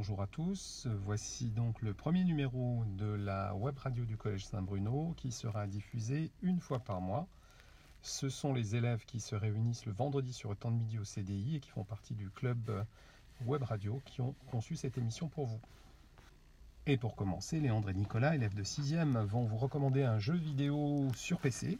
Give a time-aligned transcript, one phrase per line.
[0.00, 0.88] bonjour à tous.
[1.04, 6.30] Voici donc le premier numéro de la web radio du Collège Saint-Bruno qui sera diffusé
[6.40, 7.28] une fois par mois.
[8.00, 11.04] Ce sont les élèves qui se réunissent le vendredi sur le temps de midi au
[11.04, 12.86] CDI et qui font partie du club
[13.44, 15.60] web radio qui ont conçu cette émission pour vous.
[16.86, 21.08] Et pour commencer, Léandre et Nicolas, élèves de 6e, vont vous recommander un jeu vidéo
[21.14, 21.78] sur PC.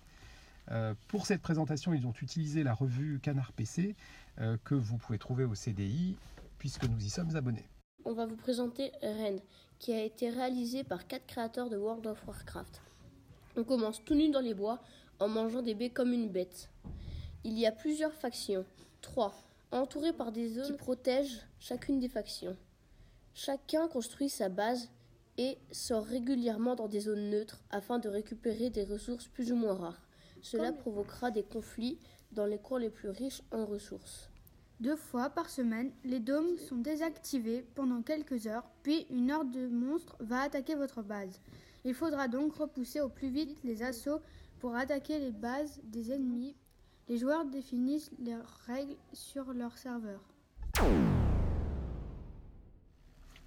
[0.72, 3.96] Euh, pour cette présentation, ils ont utilisé la revue Canard PC
[4.40, 6.18] euh, que vous pouvez trouver au CDI
[6.58, 7.64] puisque nous y sommes abonnés.
[8.06, 9.36] On va vous présenter Ren,
[9.78, 12.80] qui a été réalisé par quatre créateurs de World of Warcraft.
[13.56, 14.80] On commence tout nu dans les bois
[15.18, 16.70] en mangeant des baies comme une bête.
[17.44, 18.64] Il y a plusieurs factions,
[19.02, 19.34] trois,
[19.70, 22.56] entourées par des zones qui protègent chacune des factions.
[23.34, 24.88] Chacun construit sa base
[25.36, 29.74] et sort régulièrement dans des zones neutres afin de récupérer des ressources plus ou moins
[29.74, 30.08] rares.
[30.40, 31.98] Cela provoquera des conflits
[32.32, 34.30] dans les cours les plus riches en ressources.
[34.80, 39.68] Deux fois par semaine, les dômes sont désactivés pendant quelques heures, puis une horde de
[39.68, 41.38] monstres va attaquer votre base.
[41.84, 44.22] Il faudra donc repousser au plus vite les assauts
[44.58, 46.56] pour attaquer les bases des ennemis.
[47.10, 50.22] Les joueurs définissent leurs règles sur leur serveur.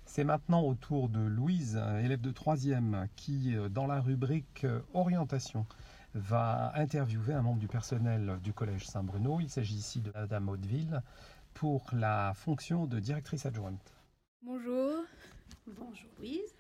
[0.06, 4.81] C'est maintenant au tour de Louise, élève de 3e, qui, euh, dans la rubrique euh,
[4.94, 5.66] orientation,
[6.14, 9.39] va interviewer un membre du personnel du Collège Saint-Bruno.
[9.39, 11.02] Il s'agit ici de Madame Hauteville
[11.53, 13.94] pour la fonction de directrice adjointe.
[14.42, 15.03] Bonjour.
[15.67, 16.53] Bonjour Louise.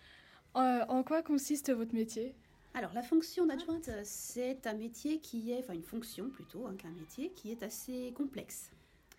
[0.55, 2.35] Euh, en quoi consiste votre métier?
[2.73, 6.91] Alors la fonction d'adjointe, c'est un métier qui est, enfin une fonction plutôt hein, qu'un
[6.91, 8.71] métier qui est assez complexe.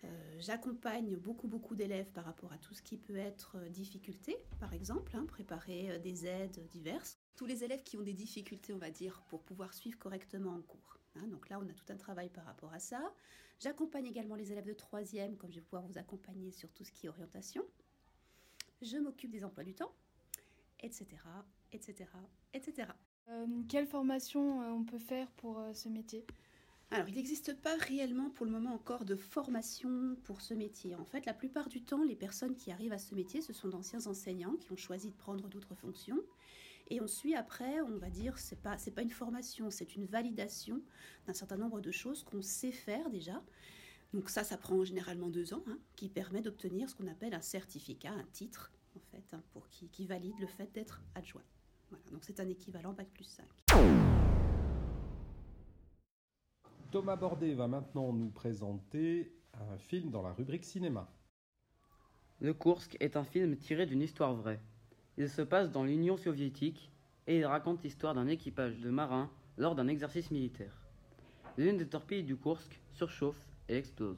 [0.03, 0.07] Euh,
[0.39, 4.73] j'accompagne beaucoup beaucoup d'élèves par rapport à tout ce qui peut être euh, difficulté, par
[4.73, 8.89] exemple, hein, préparer des aides diverses tous les élèves qui ont des difficultés, on va
[8.89, 10.99] dire, pour pouvoir suivre correctement en cours.
[11.15, 11.27] Hein.
[11.27, 13.13] donc là, on a tout un travail par rapport à ça.
[13.59, 16.91] J'accompagne également les élèves de troisième, comme je vais pouvoir vous accompagner sur tout ce
[16.91, 17.63] qui est orientation.
[18.81, 19.93] Je m'occupe des emplois du temps,
[20.81, 21.05] etc.,
[21.71, 22.09] etc.,
[22.53, 22.89] etc.
[23.69, 26.25] quelle formation euh, on peut faire pour euh, ce métier?
[26.91, 30.95] Alors, il n'existe pas réellement pour le moment encore de formation pour ce métier.
[30.95, 33.69] En fait, la plupart du temps, les personnes qui arrivent à ce métier, ce sont
[33.69, 36.21] d'anciens enseignants qui ont choisi de prendre d'autres fonctions
[36.87, 40.05] et on suit après, on va dire, c'est pas c'est pas une formation, c'est une
[40.05, 40.81] validation
[41.25, 43.41] d'un certain nombre de choses qu'on sait faire déjà.
[44.13, 47.41] Donc ça, ça prend généralement deux ans, hein, qui permet d'obtenir ce qu'on appelle un
[47.41, 51.43] certificat, un titre, en fait, hein, pour qui, qui valide le fait d'être adjoint.
[51.89, 53.45] Voilà, donc c'est un équivalent Bac plus 5.
[56.91, 61.11] Thomas Bordet va maintenant nous présenter un film dans la rubrique cinéma.
[62.39, 64.61] Le Kursk est un film tiré d'une histoire vraie.
[65.17, 66.91] Il se passe dans l'Union soviétique
[67.25, 70.85] et il raconte l'histoire d'un équipage de marins lors d'un exercice militaire.
[71.57, 74.17] L'une des torpilles du Kursk surchauffe et explose.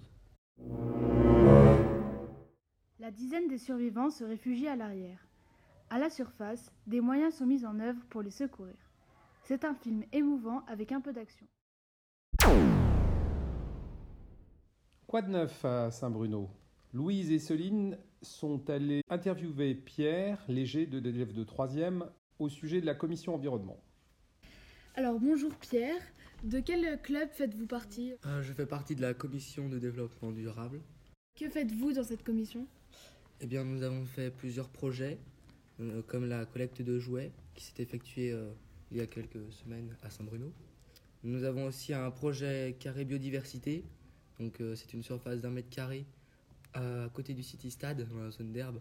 [3.00, 5.28] La dizaine des survivants se réfugient à l'arrière.
[5.92, 8.76] À la surface, des moyens sont mis en œuvre pour les secourir.
[9.44, 11.46] C'est un film émouvant avec un peu d'action.
[15.06, 16.50] Quoi de neuf à Saint-Bruno?
[16.92, 22.08] Louise et Céline sont allées interviewer Pierre Léger, de l'élève de 3e,
[22.40, 23.78] au sujet de la commission environnement.
[24.96, 26.02] Alors bonjour Pierre,
[26.44, 28.14] de quel club faites-vous partie?
[28.26, 30.82] Euh, Je fais partie de la commission de développement durable.
[31.36, 32.68] Que faites-vous dans cette commission?
[33.42, 35.20] Eh bien nous avons fait plusieurs projets,
[35.80, 38.50] euh, comme la collecte de jouets qui s'est effectuée euh,
[38.92, 40.52] il y a quelques semaines à Saint-Bruno.
[41.24, 43.84] Nous avons aussi un projet carré biodiversité,
[44.40, 46.06] donc c'est une surface d'un mètre carré
[46.78, 48.80] à côté du City Stade, dans la zone d'herbe,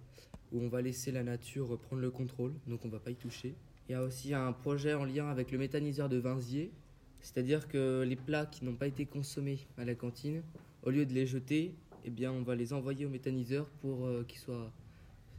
[0.52, 3.54] où on va laisser la nature prendre le contrôle, donc on va pas y toucher.
[3.88, 6.72] Il y a aussi un projet en lien avec le méthaniseur de Vinzier,
[7.20, 10.42] c'est-à-dire que les plats qui n'ont pas été consommés à la cantine,
[10.82, 11.74] au lieu de les jeter,
[12.04, 14.72] eh bien on va les envoyer au méthaniseur pour euh, qu'ils soient,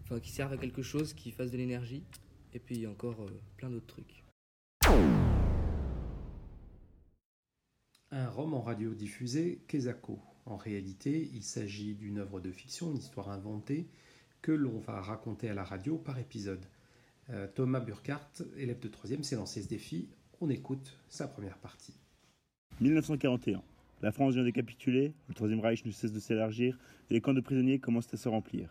[0.03, 2.03] enfin qu'ils servent à quelque chose, qui fassent de l'énergie,
[2.53, 4.26] et puis encore euh, plein d'autres trucs.
[8.11, 10.17] Un roman radio diffusé, Kezako.
[10.45, 13.85] En réalité, il s'agit d'une œuvre de fiction, une histoire inventée,
[14.41, 16.65] que l'on va raconter à la radio par épisode.
[17.31, 20.07] Euh, Thomas Burkhardt, élève de 3 s'est lancé ce défi.
[20.39, 21.95] On écoute sa première partie.
[22.79, 23.61] 1941.
[24.01, 26.79] La France vient de capituler, le Troisième Reich ne cesse de s'élargir
[27.09, 28.69] et les camps de prisonniers commencent à se remplir.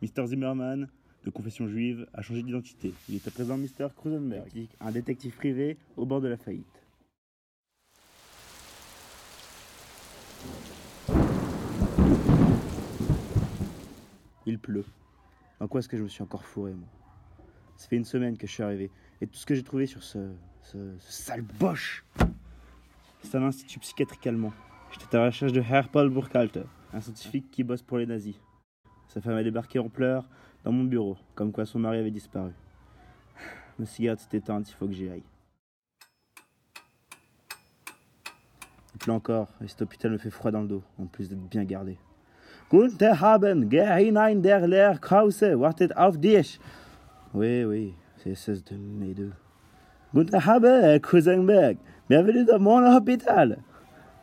[0.00, 0.28] Mr.
[0.28, 0.88] Zimmerman,
[1.24, 2.94] de confession juive, a changé d'identité.
[3.08, 3.88] Il est à présent Mr.
[3.96, 6.85] Krusenberg, un détective privé au bord de la faillite.
[14.46, 14.84] Il pleut.
[15.58, 16.88] En quoi est-ce que je me suis encore fourré, moi?
[17.76, 18.90] Ça fait une semaine que je suis arrivé.
[19.20, 20.30] Et tout ce que j'ai trouvé sur ce,
[20.62, 22.04] ce, sale boche,
[23.22, 24.52] c'est un institut psychiatrique allemand.
[24.92, 28.36] J'étais à la recherche de Herr Paul Burkhalter, un scientifique qui bosse pour les nazis.
[29.08, 30.28] Sa femme a débarqué en pleurs
[30.64, 32.52] dans mon bureau, comme quoi son mari avait disparu.
[33.78, 35.24] Ma cigarette s'est éteinte, il faut que j'y aille.
[38.94, 41.48] Il pleut encore, et cet hôpital me fait froid dans le dos, en plus d'être
[41.48, 41.98] bien gardé.
[42.68, 46.58] Guten Abend, geh hinein der Krause, wartet auf dich.
[47.32, 49.30] Oui, oui, c'est 16 de mai 2.
[50.12, 51.76] Guten Abend, Kusenberg,
[52.08, 53.58] bienvenue dans mon hôpital.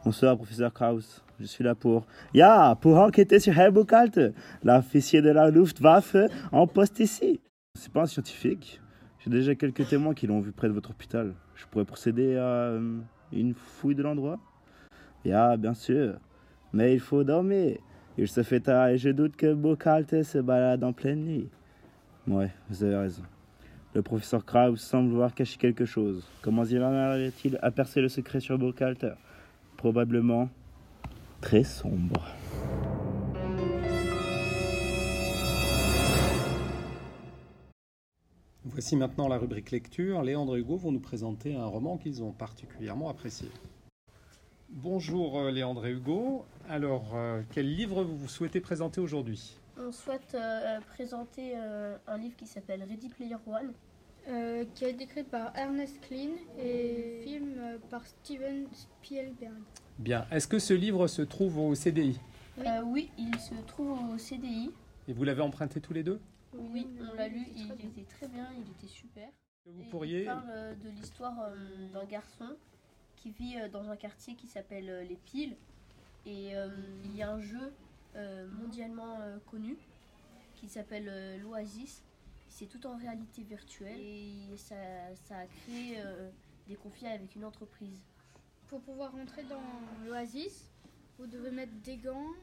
[0.03, 1.23] Bonsoir, professeur Kraus.
[1.39, 2.05] Je suis là pour.
[2.33, 4.31] Ja, pour enquêter sur Buchhalter,
[4.61, 6.17] l'officier de la Luftwaffe
[6.51, 7.39] en poste ici.
[7.79, 8.81] C'est pas un scientifique.
[9.19, 11.33] J'ai déjà quelques témoins qui l'ont vu près de votre hôpital.
[11.55, 12.99] Je pourrais procéder à euh,
[13.31, 14.37] une fouille de l'endroit?
[15.23, 16.15] Ja, bien sûr.
[16.73, 17.77] Mais il faut dormir.
[18.17, 21.49] Il se fait tard et je doute que Buchhalter se balade en pleine nuit.
[22.27, 23.23] Ouais, vous avez raison.
[23.95, 26.27] Le professeur Kraus semble vouloir cacher quelque chose.
[26.41, 29.13] Comment arrive-t-il à percer le secret sur Buchhalter
[29.77, 30.49] Probablement
[31.41, 32.23] très sombre.
[38.65, 40.21] Voici maintenant la rubrique lecture.
[40.21, 43.47] Léandre et Hugo vont nous présenter un roman qu'ils ont particulièrement apprécié.
[44.77, 46.45] Bonjour euh, Léandre et Hugo.
[46.67, 49.55] Alors, euh, quel livre vous souhaitez présenter aujourd'hui?
[49.77, 53.71] On souhaite euh, présenter un livre qui s'appelle Ready Player One.
[54.73, 59.53] qui a été écrit par Ernest Klein et film par Steven Spielberg.
[59.99, 60.25] Bien.
[60.31, 62.19] Est-ce que ce livre se trouve au CDI
[62.85, 63.11] oui.
[63.17, 64.71] il se trouve au CDI.
[65.07, 66.19] Et vous l'avez emprunté tous les deux?
[66.55, 69.29] Oui, on l'a lu, il était très bien, il était super.
[69.65, 70.21] Vous pourriez...
[70.21, 71.51] Il parle de l'histoire
[71.93, 72.55] d'un garçon
[73.23, 75.55] qui vit euh, dans un quartier qui s'appelle euh, Les Piles.
[76.25, 76.67] Et euh,
[77.05, 77.73] il y a un jeu
[78.61, 79.17] mondialement
[79.49, 79.75] connu
[80.53, 82.03] qui s'appelle l'Oasis.
[82.47, 84.75] C'est tout en réalité virtuelle et ça,
[85.31, 85.97] a créé
[86.67, 88.03] des conflits avec une entreprise.
[88.67, 89.63] Pour pouvoir rentrer dans
[90.05, 90.69] l'Oasis,
[91.17, 92.33] vous devez mettre des gants,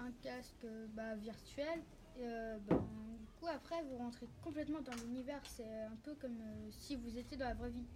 [0.00, 1.80] un casque bah, virtuel.
[2.18, 2.26] Et,
[2.68, 2.82] bah,
[3.20, 5.40] du coup, après, vous rentrez complètement dans l'univers.
[5.44, 6.36] C'est un peu comme
[6.72, 7.86] si vous étiez dans la vraie vie.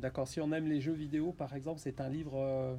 [0.00, 2.74] D'accord, si on aime les jeux vidéo, par exemple, c'est un livre euh,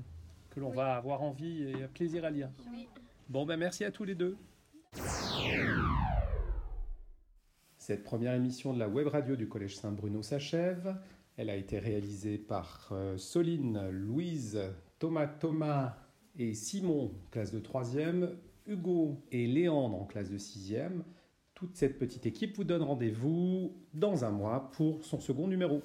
[0.50, 2.50] que l'on va avoir envie et plaisir à lire.
[2.72, 2.88] Oui.
[3.30, 4.36] Bon, ben merci à tous les deux.
[7.78, 10.96] Cette première émission de la web radio du Collège Saint-Bruno s'achève.
[11.38, 14.60] Elle a été réalisée par euh, Soline, Louise,
[14.98, 15.98] Thomas Thomas
[16.40, 18.32] et Simon, classe de 3e,
[18.66, 21.04] Hugo et Léandre en classe de 6e.
[21.54, 25.84] Toute cette petite équipe vous donne rendez-vous dans un mois pour son second numéro.